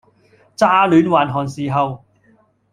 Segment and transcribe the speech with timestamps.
[0.55, 2.03] 乍煖還寒時候，